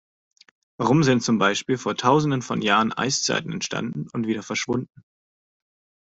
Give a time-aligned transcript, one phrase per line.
[0.79, 5.03] Warum sind zum Beispiel vor Tausenden von Jahren Eiszeiten entstanden und wieder verschwunden?